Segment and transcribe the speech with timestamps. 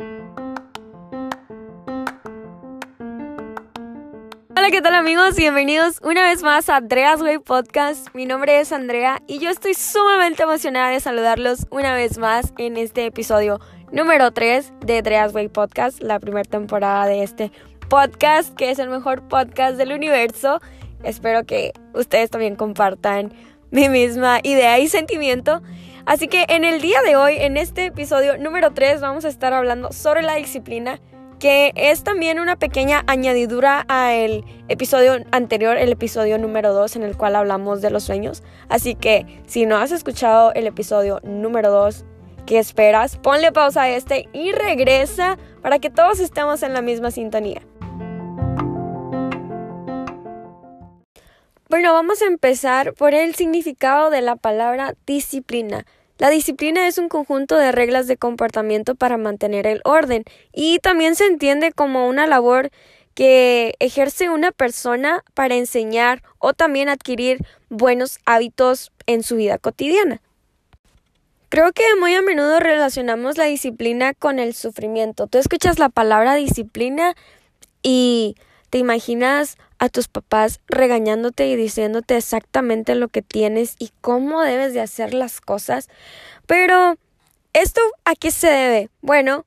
[0.00, 0.30] Hola,
[4.70, 5.34] ¿qué tal amigos?
[5.34, 8.06] Bienvenidos una vez más a Andrea's Way Podcast.
[8.14, 12.76] Mi nombre es Andrea y yo estoy sumamente emocionada de saludarlos una vez más en
[12.76, 13.58] este episodio
[13.90, 17.50] número 3 de Andrea's Way Podcast, la primera temporada de este
[17.88, 20.60] podcast que es el mejor podcast del universo.
[21.02, 23.32] Espero que ustedes también compartan
[23.72, 25.60] mi misma idea y sentimiento.
[26.08, 29.52] Así que en el día de hoy, en este episodio número 3, vamos a estar
[29.52, 31.02] hablando sobre la disciplina
[31.38, 37.14] que es también una pequeña añadidura al episodio anterior, el episodio número 2 en el
[37.14, 38.42] cual hablamos de los sueños.
[38.70, 42.06] Así que si no has escuchado el episodio número 2,
[42.46, 43.18] ¿qué esperas?
[43.18, 47.60] Ponle pausa a este y regresa para que todos estemos en la misma sintonía.
[51.68, 55.84] Bueno, vamos a empezar por el significado de la palabra disciplina.
[56.18, 61.14] La disciplina es un conjunto de reglas de comportamiento para mantener el orden y también
[61.14, 62.70] se entiende como una labor
[63.14, 70.20] que ejerce una persona para enseñar o también adquirir buenos hábitos en su vida cotidiana.
[71.50, 75.28] Creo que muy a menudo relacionamos la disciplina con el sufrimiento.
[75.28, 77.14] Tú escuchas la palabra disciplina
[77.82, 78.34] y
[78.70, 84.74] te imaginas a tus papás regañándote y diciéndote exactamente lo que tienes y cómo debes
[84.74, 85.88] de hacer las cosas.
[86.46, 86.96] Pero,
[87.52, 88.90] ¿esto a qué se debe?
[89.00, 89.46] Bueno,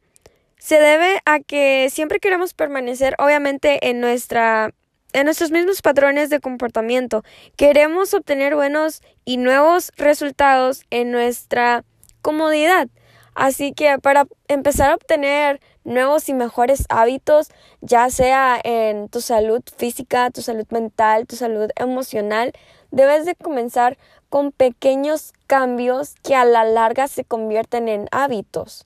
[0.58, 4.72] se debe a que siempre queremos permanecer obviamente en nuestra
[5.14, 7.24] en nuestros mismos patrones de comportamiento.
[7.58, 11.84] Queremos obtener buenos y nuevos resultados en nuestra
[12.22, 12.88] comodidad.
[13.34, 17.50] Así que para empezar a obtener nuevos y mejores hábitos,
[17.82, 22.54] ya sea en tu salud física, tu salud mental, tu salud emocional,
[22.92, 23.98] debes de comenzar
[24.30, 28.86] con pequeños cambios que a la larga se convierten en hábitos.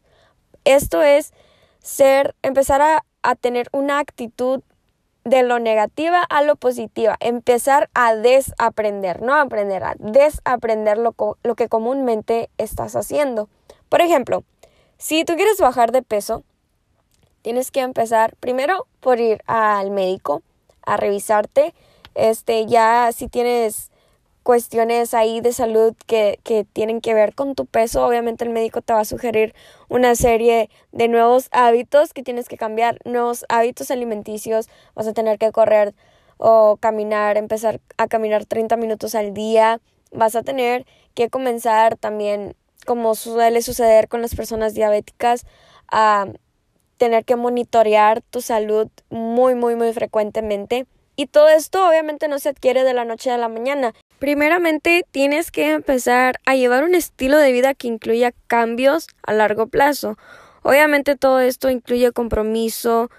[0.63, 1.33] Esto es
[1.79, 4.61] ser, empezar a, a tener una actitud
[5.25, 11.56] de lo negativa a lo positiva, empezar a desaprender, no aprender, a desaprender lo, lo
[11.56, 13.50] que comúnmente estás haciendo.
[13.89, 14.44] Por ejemplo,
[14.97, 16.44] si tú quieres bajar de peso,
[17.45, 20.41] tienes que empezar primero por ir al médico
[20.81, 21.75] a revisarte.
[22.16, 23.91] Este, ya si tienes
[24.41, 28.81] cuestiones ahí de salud que, que, tienen que ver con tu peso, obviamente el médico
[28.81, 29.53] te va a sugerir
[29.89, 35.38] una serie de nuevos hábitos que tienes que cambiar, nuevos hábitos alimenticios, vas a tener
[35.38, 35.94] que correr
[36.38, 39.79] o caminar, empezar a caminar 30 minutos al día,
[40.12, 42.56] vas a tener que comenzar también,
[42.88, 45.45] como suele suceder con las personas diabéticas,
[45.91, 46.25] a
[46.97, 50.85] tener que monitorear tu salud muy, muy, muy frecuentemente.
[51.16, 53.94] Y todo esto obviamente no se adquiere de la noche a la mañana.
[54.19, 59.67] Primeramente tienes que empezar a llevar un estilo de vida que incluya cambios a largo
[59.67, 60.17] plazo.
[60.63, 63.09] Obviamente todo esto incluye compromiso,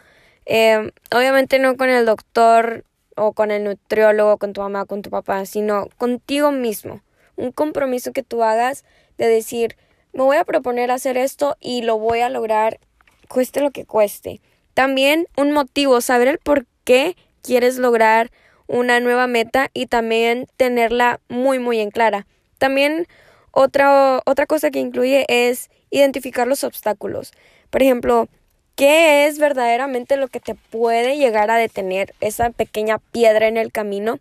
[0.47, 2.85] eh, obviamente no con el doctor
[3.17, 7.03] o con el nutriólogo, con tu mamá, con tu papá, sino contigo mismo.
[7.37, 8.85] Un compromiso que tú hagas
[9.17, 9.77] de decir,
[10.13, 12.79] me voy a proponer hacer esto y lo voy a lograr
[13.27, 14.41] cueste lo que cueste.
[14.75, 18.31] También un motivo, saber el por qué quieres lograr
[18.67, 22.27] una nueva meta y también tenerla muy muy en clara.
[22.59, 23.07] También
[23.53, 27.33] otra, otra cosa que incluye es identificar los obstáculos.
[27.71, 28.29] Por ejemplo,
[28.75, 33.73] ¿qué es verdaderamente lo que te puede llegar a detener esa pequeña piedra en el
[33.73, 34.19] camino?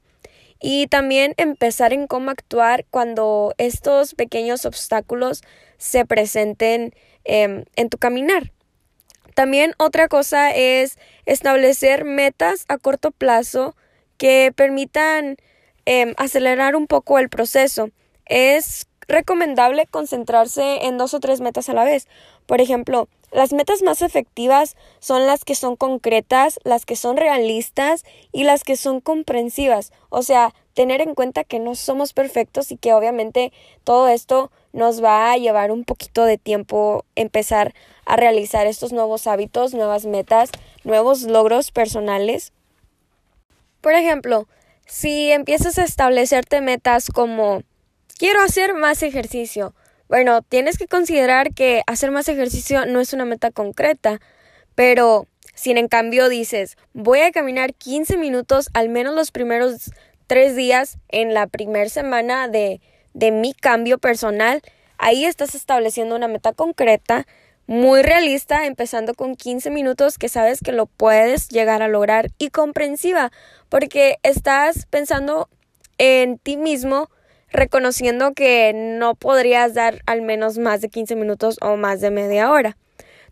[0.61, 5.43] Y también empezar en cómo actuar cuando estos pequeños obstáculos
[5.77, 6.93] se presenten
[7.25, 8.51] em, en tu caminar.
[9.35, 13.75] También otra cosa es establecer metas a corto plazo
[14.17, 15.35] que permitan
[15.85, 17.89] em, acelerar un poco el proceso.
[18.25, 22.07] Es recomendable concentrarse en dos o tres metas a la vez.
[22.45, 28.05] Por ejemplo, las metas más efectivas son las que son concretas, las que son realistas
[28.31, 29.91] y las que son comprensivas.
[30.09, 33.51] O sea, tener en cuenta que no somos perfectos y que obviamente
[33.83, 37.73] todo esto nos va a llevar un poquito de tiempo empezar
[38.05, 40.51] a realizar estos nuevos hábitos, nuevas metas,
[40.83, 42.51] nuevos logros personales.
[43.79, 44.47] Por ejemplo,
[44.85, 47.63] si empiezas a establecerte metas como
[48.19, 49.73] quiero hacer más ejercicio,
[50.09, 54.19] bueno, tienes que considerar que hacer más ejercicio no es una meta concreta,
[54.75, 55.25] pero
[55.55, 59.91] si en cambio dices voy a caminar 15 minutos al menos los primeros
[60.27, 62.81] tres días en la primera semana de,
[63.13, 64.61] de mi cambio personal,
[64.97, 67.25] ahí estás estableciendo una meta concreta
[67.67, 72.49] muy realista, empezando con 15 minutos que sabes que lo puedes llegar a lograr y
[72.49, 73.31] comprensiva,
[73.69, 75.49] porque estás pensando
[75.97, 77.09] en ti mismo,
[77.49, 82.51] reconociendo que no podrías dar al menos más de 15 minutos o más de media
[82.51, 82.77] hora.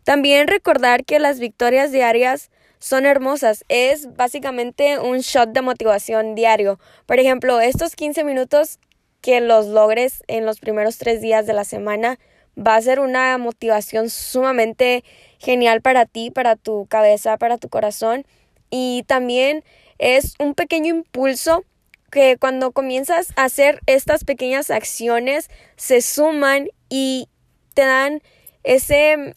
[0.04, 2.50] También recordar que las victorias diarias
[2.84, 3.64] son hermosas.
[3.70, 6.80] Es básicamente un shot de motivación diario.
[7.06, 8.78] Por ejemplo, estos 15 minutos
[9.22, 12.20] que los logres en los primeros tres días de la semana
[12.60, 15.06] va a ser una motivación sumamente
[15.40, 18.26] genial para ti, para tu cabeza, para tu corazón.
[18.70, 19.64] Y también
[19.98, 21.64] es un pequeño impulso
[22.12, 27.30] que cuando comienzas a hacer estas pequeñas acciones se suman y
[27.76, 28.22] te dan
[28.64, 29.36] ese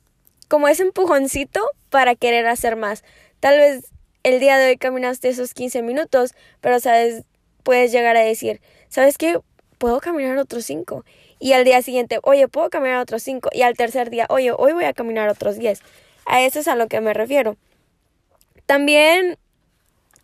[0.49, 1.61] como ese empujoncito
[1.91, 3.05] para querer hacer más.
[3.47, 3.93] Tal vez
[4.25, 7.23] el día de hoy caminaste esos 15 minutos, pero sabes,
[7.63, 9.39] puedes llegar a decir, ¿sabes qué?
[9.79, 11.05] Puedo caminar otros 5.
[11.39, 13.51] Y al día siguiente, oye, puedo caminar otros 5.
[13.53, 15.81] Y al tercer día, oye, hoy voy a caminar otros 10.
[16.25, 17.57] A eso es a lo que me refiero.
[18.67, 19.39] También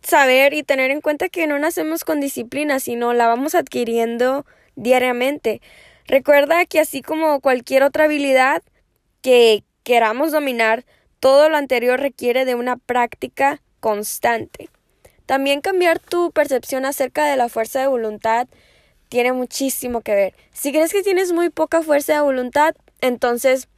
[0.01, 5.61] saber y tener en cuenta que no nacemos con disciplina, sino la vamos adquiriendo diariamente.
[6.07, 8.63] Recuerda que así como cualquier otra habilidad
[9.21, 10.83] que queramos dominar,
[11.23, 14.67] todo lo anterior requiere de una práctica constante.
[15.25, 18.49] También cambiar tu percepción acerca de la fuerza de voluntad
[19.07, 20.33] tiene muchísimo que ver.
[20.51, 23.69] Si crees que tienes muy poca fuerza de voluntad, entonces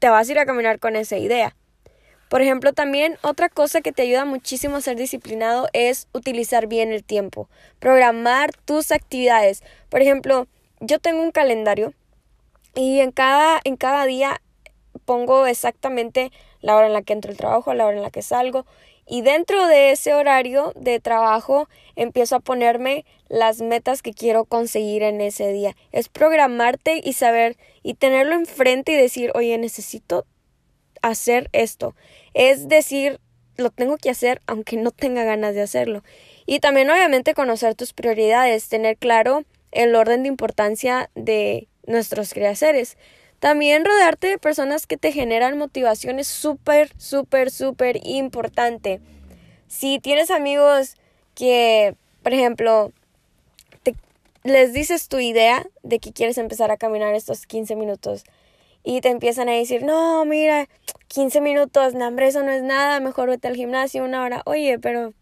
[0.00, 1.54] te vas a ir a caminar con esa idea.
[2.28, 6.90] Por ejemplo, también otra cosa que te ayuda muchísimo a ser disciplinado es utilizar bien
[6.90, 7.48] el tiempo,
[7.78, 9.62] programar tus actividades.
[9.88, 10.48] Por ejemplo,
[10.80, 11.94] yo tengo un calendario
[12.74, 14.40] y en cada, en cada día
[15.04, 18.22] pongo exactamente la hora en la que entro al trabajo, la hora en la que
[18.22, 18.64] salgo
[19.08, 25.02] y dentro de ese horario de trabajo empiezo a ponerme las metas que quiero conseguir
[25.02, 25.74] en ese día.
[25.92, 30.26] Es programarte y saber y tenerlo enfrente y decir, oye, necesito
[31.00, 31.94] hacer esto.
[32.34, 33.18] Es decir,
[33.56, 36.04] lo tengo que hacer aunque no tenga ganas de hacerlo.
[36.44, 42.98] Y también obviamente conocer tus prioridades, tener claro el orden de importancia de nuestros quehaceres.
[43.40, 49.00] También rodearte de personas que te generan motivación es súper, súper, súper importante.
[49.68, 50.96] Si tienes amigos
[51.34, 52.92] que, por ejemplo,
[53.84, 53.94] te,
[54.42, 58.24] les dices tu idea de que quieres empezar a caminar estos 15 minutos
[58.82, 60.68] y te empiezan a decir, no, mira,
[61.08, 64.42] 15 minutos, no, hombre, eso no es nada, mejor vete al gimnasio una hora.
[64.46, 65.12] Oye, pero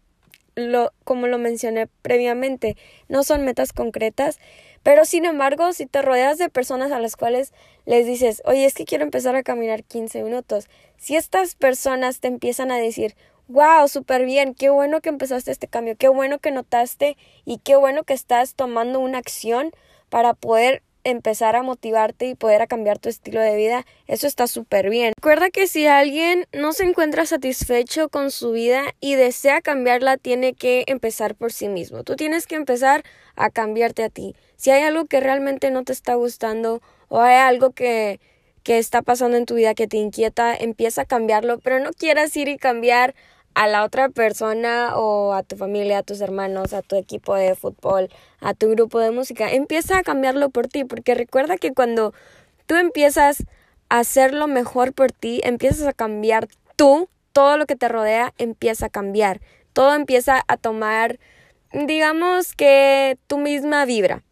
[0.55, 2.77] lo, como lo mencioné previamente,
[3.09, 4.39] no son metas concretas,
[4.83, 7.53] pero sin embargo, si te rodeas de personas a las cuales
[7.87, 10.67] les dices, oye, es que quiero empezar a caminar 15 minutos,
[10.97, 13.15] si estas personas te empiezan a decir,
[13.47, 17.77] wow, súper bien, qué bueno que empezaste este cambio, qué bueno que notaste y qué
[17.77, 19.71] bueno que estás tomando una acción
[20.09, 24.47] para poder empezar a motivarte y poder a cambiar tu estilo de vida, eso está
[24.47, 25.13] súper bien.
[25.15, 30.53] Recuerda que si alguien no se encuentra satisfecho con su vida y desea cambiarla, tiene
[30.53, 32.03] que empezar por sí mismo.
[32.03, 33.03] Tú tienes que empezar
[33.37, 34.35] a cambiarte a ti.
[34.57, 38.19] Si hay algo que realmente no te está gustando o hay algo que
[38.67, 42.35] que está pasando en tu vida que te inquieta, empieza a cambiarlo, pero no quieras
[42.35, 43.15] ir y cambiar
[43.53, 47.55] a la otra persona o a tu familia, a tus hermanos, a tu equipo de
[47.55, 48.09] fútbol,
[48.41, 49.49] a tu grupo de música.
[49.49, 52.13] Empieza a cambiarlo por ti, porque recuerda que cuando
[52.65, 53.45] tú empiezas
[53.87, 58.87] a hacerlo mejor por ti, empiezas a cambiar tú, todo lo que te rodea empieza
[58.87, 59.39] a cambiar.
[59.71, 61.19] Todo empieza a tomar,
[61.71, 64.23] digamos que tu misma vibra.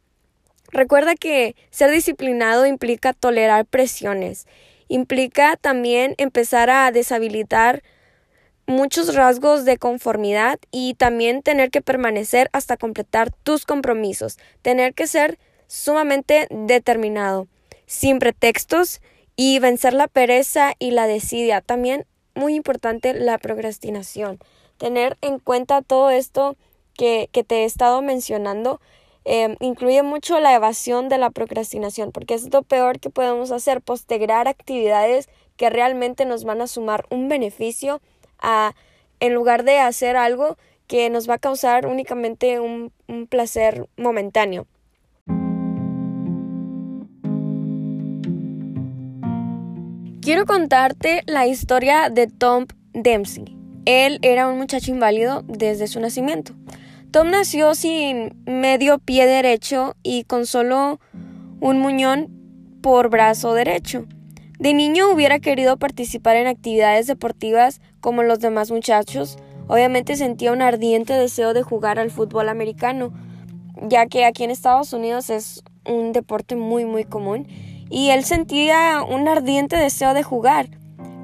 [0.75, 4.45] Recuerda que ser disciplinado implica tolerar presiones,
[4.89, 7.81] implica también empezar a deshabilitar
[8.67, 15.07] muchos rasgos de conformidad y también tener que permanecer hasta completar tus compromisos, tener que
[15.07, 17.47] ser sumamente determinado,
[17.85, 18.99] sin pretextos
[19.37, 21.61] y vencer la pereza y la desidia.
[21.61, 24.39] También muy importante la procrastinación.
[24.75, 26.57] Tener en cuenta todo esto
[26.95, 28.81] que, te he estado mencionando
[29.25, 33.81] em, incluye mucho la evasión de la procrastinación, porque es lo peor que podemos hacer,
[33.81, 35.27] postergar actividades
[35.57, 38.01] que realmente nos van a sumar un beneficio
[38.39, 38.73] a,
[39.19, 44.67] en lugar de hacer algo que nos va a causar únicamente un, un placer momentáneo.
[50.21, 53.55] Quiero contarte la historia de Tom Dempsey.
[53.85, 56.53] Él era un muchacho inválido desde su nacimiento.
[57.15, 60.99] Tom nació sin medio pie derecho y con solo
[61.61, 62.27] un muñón
[62.81, 64.05] por brazo derecho.
[64.59, 69.37] De niño hubiera querido participar en actividades deportivas como los demás muchachos.
[69.69, 73.13] Obviamente sentía un ardiente deseo de jugar al fútbol americano,
[73.81, 77.47] ya que aquí en Estados Unidos es un deporte muy muy común
[77.89, 80.67] y él sentía un ardiente deseo de jugar.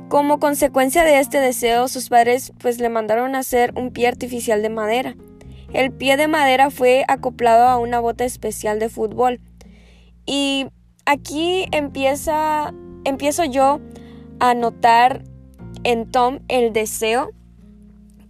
[0.08, 4.62] Como consecuencia de este deseo, sus padres pues le mandaron a hacer un pie artificial
[4.62, 5.18] de madera.
[5.74, 9.40] El pie de madera fue acoplado a una bota especial de fútbol.
[10.26, 10.68] Y
[11.06, 12.74] aquí empieza
[13.04, 13.80] empiezo yo
[14.40, 15.24] a notar
[15.84, 17.32] en Tom el deseo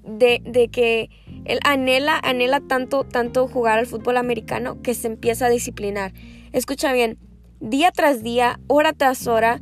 [0.03, 1.10] de, de, que
[1.45, 6.13] él anhela, anhela tanto, tanto jugar al fútbol americano que se empieza a disciplinar.
[6.51, 7.17] Escucha bien,
[7.60, 9.62] día tras día, hora tras hora,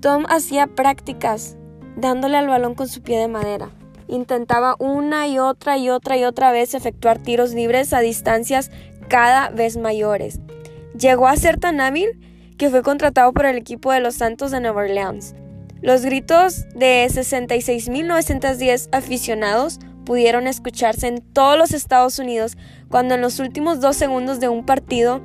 [0.00, 1.56] Tom hacía prácticas
[1.96, 3.70] dándole al balón con su pie de madera.
[4.10, 8.70] Intentaba una y otra y otra y otra vez efectuar tiros libres a distancias
[9.08, 10.40] cada vez mayores.
[10.98, 12.18] Llegó a ser tan hábil
[12.58, 15.36] que fue contratado por el equipo de los Santos de Nueva Orleans.
[15.80, 23.38] Los gritos de 66.910 aficionados pudieron escucharse en todos los Estados Unidos cuando en los
[23.38, 25.22] últimos dos segundos de un partido,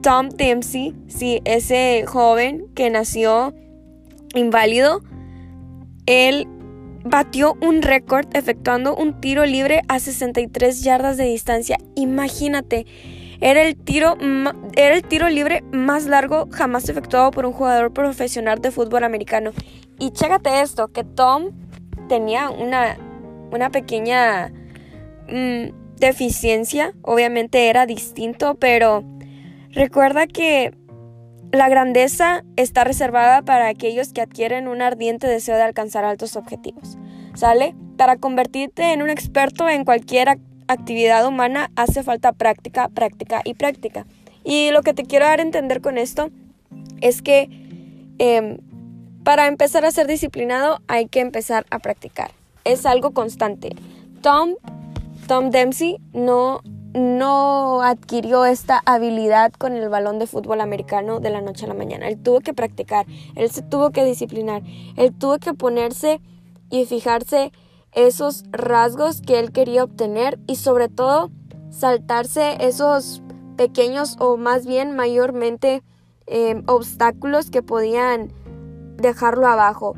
[0.00, 3.52] Tom Dempsey, sí, ese joven que nació
[4.34, 5.02] inválido,
[6.06, 6.46] él
[7.08, 11.78] batió un récord efectuando un tiro libre a 63 yardas de distancia.
[11.94, 12.86] Imagínate,
[13.40, 14.16] era el tiro,
[14.76, 19.52] era el tiro libre más largo jamás efectuado por un jugador profesional de fútbol americano.
[19.98, 21.50] Y chécate esto, que Tom
[22.08, 22.96] tenía una,
[23.52, 24.52] una pequeña
[25.28, 29.04] mm, deficiencia, obviamente era distinto, pero
[29.70, 30.74] recuerda que
[31.52, 36.98] la grandeza está reservada para aquellos que adquieren un ardiente deseo de alcanzar altos objetivos.
[37.34, 37.74] ¿Sale?
[37.96, 44.06] Para convertirte en un experto en cualquier actividad humana hace falta práctica, práctica y práctica.
[44.44, 46.30] Y lo que te quiero dar a entender con esto
[47.00, 47.48] es que
[48.18, 48.58] em,
[49.24, 52.32] para empezar a ser disciplinado hay que empezar a practicar.
[52.64, 53.70] Es algo constante.
[54.20, 54.54] Tom,
[55.26, 56.60] Tom Dempsey no
[56.94, 61.74] no adquirió esta habilidad con el balón de fútbol americano de la noche a la
[61.74, 62.08] mañana.
[62.08, 64.62] Él tuvo que practicar, él se tuvo que disciplinar,
[64.96, 66.20] él tuvo que ponerse
[66.70, 67.52] y fijarse
[67.92, 71.30] esos rasgos que él quería obtener y sobre todo
[71.70, 73.22] saltarse esos
[73.56, 75.82] pequeños o más bien mayormente
[76.26, 78.32] eh, obstáculos que podían
[78.96, 79.94] dejarlo abajo.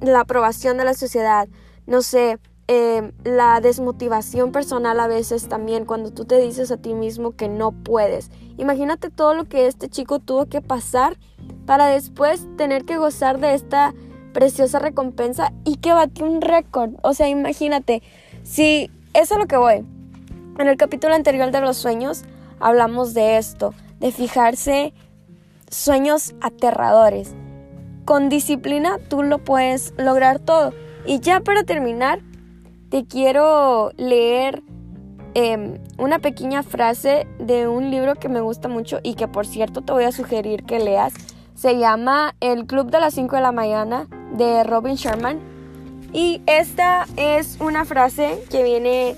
[0.00, 1.48] la aprobación de la sociedad,
[1.86, 2.38] no sé,
[2.68, 7.48] Em, la desmotivación personal a veces también cuando tú te dices a ti mismo que
[7.48, 8.30] no puedes.
[8.56, 11.16] Imagínate todo lo que este chico tuvo que pasar
[11.66, 13.94] para después tener que gozar de esta
[14.32, 16.92] preciosa recompensa y que batió un récord.
[17.02, 18.00] O sea, imagínate,
[18.44, 19.84] si eso es lo que voy.
[20.58, 22.22] En el capítulo anterior de los sueños
[22.60, 24.94] hablamos de esto, de fijarse
[25.68, 27.34] sueños aterradores.
[28.04, 30.72] Con disciplina tú lo puedes lograr todo.
[31.04, 32.20] Y ya para terminar,
[32.92, 34.62] te quiero leer
[35.32, 39.80] em, una pequeña frase de un libro que me gusta mucho y que por cierto
[39.80, 41.14] te voy a sugerir que leas.
[41.54, 45.40] Se llama El Club de las 5 de la mañana de Robin Sherman.
[46.12, 49.16] Y esta es una frase que viene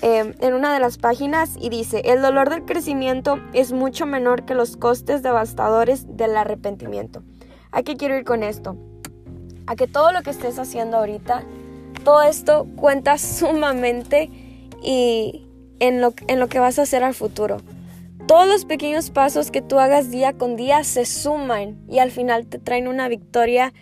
[0.00, 4.46] em, en una de las páginas y dice, el dolor del crecimiento es mucho menor
[4.46, 7.22] que los costes devastadores del arrepentimiento.
[7.70, 8.78] ¿A qué quiero ir con esto?
[9.66, 11.44] A que todo lo que estés haciendo ahorita
[12.00, 14.30] todo esto cuenta sumamente
[14.82, 15.46] y
[15.78, 17.58] en lo, en lo que vas a hacer al futuro.
[18.26, 22.46] Todos los pequeños pasos que tú hagas día con día se suman y al final
[22.46, 23.72] te traen una victoria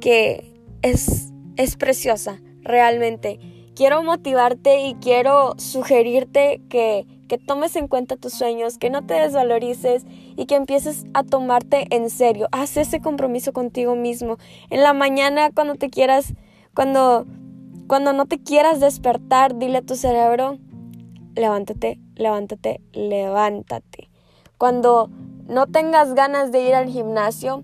[0.00, 3.38] que es, es preciosa, realmente.
[3.74, 9.14] Quiero motivarte y quiero sugerirte que, que tomes en cuenta tus sueños, que no te
[9.14, 10.04] desvalorices
[10.36, 12.48] y que empieces a tomarte en serio.
[12.50, 14.38] Haz ese compromiso contigo mismo.
[14.70, 16.32] En la mañana cuando te quieras,
[16.74, 17.26] cuando
[17.88, 20.58] cuando no te quieras despertar, dile a tu cerebro,
[21.34, 24.10] levántate, levántate, levántate.
[24.58, 25.08] Cuando
[25.48, 27.62] no tengas ganas de ir al gimnasio,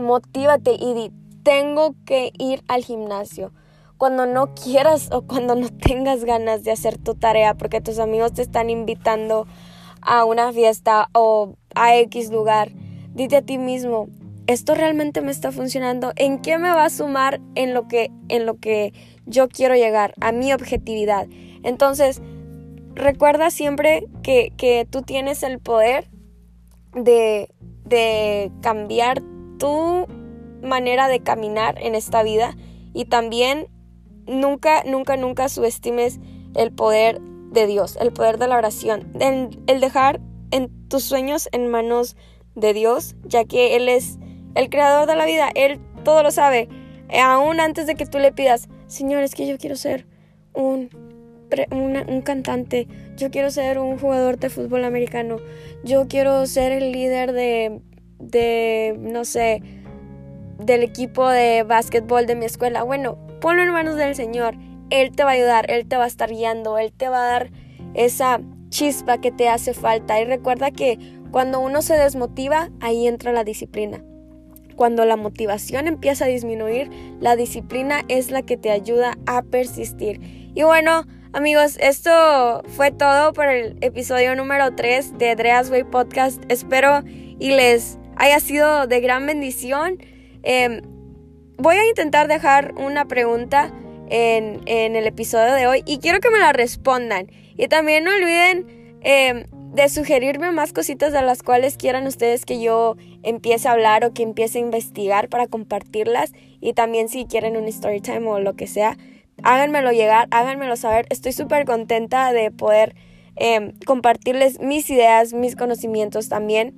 [0.00, 1.12] motívate y di,
[1.42, 3.52] tengo que ir al gimnasio.
[3.96, 8.34] Cuando no quieras o cuando no tengas ganas de hacer tu tarea porque tus amigos
[8.34, 9.48] te están invitando
[10.02, 12.70] a una fiesta o a X lugar,
[13.12, 14.06] dite a ti mismo,
[14.46, 18.46] esto realmente me está funcionando, ¿en qué me va a sumar en lo que en
[18.46, 18.94] lo que
[19.28, 21.28] yo quiero llegar, a mi objetividad.
[21.62, 22.20] Entonces,
[22.94, 26.08] recuerda siempre que, que tú tienes el poder
[26.94, 27.48] de,
[27.84, 29.22] de cambiar
[29.58, 30.06] tu
[30.62, 32.56] manera de caminar en esta vida
[32.92, 33.68] y también
[34.26, 36.18] nunca, nunca, nunca subestimes
[36.54, 40.20] el poder de Dios, el poder de la oración, el, el, dejar
[40.50, 42.16] en tus sueños en manos
[42.54, 44.18] de Dios, ya que Él es
[44.54, 46.68] el creador de la vida, Él todo lo sabe,
[47.22, 50.06] aún antes de que tú le pidas, Señor, es que yo quiero ser
[50.52, 50.90] un,
[52.08, 55.36] un cantante, yo quiero ser un jugador de fútbol americano,
[55.84, 57.80] yo quiero ser el líder de,
[58.18, 59.62] de no sé,
[60.58, 62.82] del equipo de básquetbol de mi escuela.
[62.82, 64.56] Bueno, ponlo en manos del Señor.
[64.90, 67.30] Él te va a ayudar, Él te va a estar guiando, Él te va a
[67.30, 67.50] dar
[67.94, 68.40] esa
[68.70, 70.20] chispa que te hace falta.
[70.20, 70.98] Y recuerda que
[71.30, 74.02] cuando uno se desmotiva, ahí entra la disciplina.
[74.78, 76.88] Cuando la motivación empieza a disminuir,
[77.20, 80.20] la disciplina es la que te ayuda a persistir.
[80.54, 86.40] Y bueno, amigos, esto fue todo por el episodio número 3 de Dreas Way Podcast.
[86.48, 87.02] Espero
[87.40, 89.98] y les haya sido de gran bendición.
[90.44, 90.80] Em,
[91.56, 93.74] voy a intentar dejar una pregunta
[94.10, 97.32] en, el episodio de hoy y quiero que me la respondan.
[97.56, 99.44] Y también no olviden em,
[99.74, 102.96] de sugerirme más cositas de las cuales quieran ustedes que yo
[103.28, 106.32] empiece a hablar o que empiece a investigar para compartirlas.
[106.60, 108.96] Y también si quieren un story time o lo que sea,
[109.42, 111.06] háganmelo llegar, háganmelo saber.
[111.10, 112.94] Estoy súper contenta de poder
[113.36, 116.74] em, compartirles mis ideas, mis conocimientos también.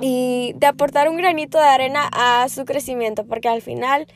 [0.00, 4.06] Y de aportar un granito de arena a su crecimiento, porque al final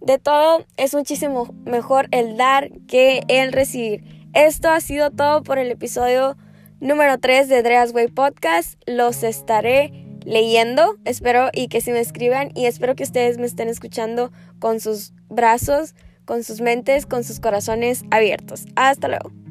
[0.00, 4.02] de todo es muchísimo mejor el dar que el recibir.
[4.34, 6.36] Esto ha sido todo por el episodio
[6.80, 8.82] número 3 de Dreas Way Podcast.
[8.86, 13.68] Los estaré leyendo, espero y que se me escriban y espero que ustedes me estén
[13.68, 18.66] escuchando con sus brazos, con sus mentes, con sus corazones abiertos.
[18.76, 19.43] Hasta luego.